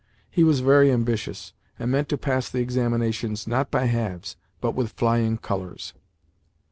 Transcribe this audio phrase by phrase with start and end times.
[0.31, 4.93] He was very ambitious, and meant to pass the examinations, not by halves, but with
[4.93, 5.93] flying colours.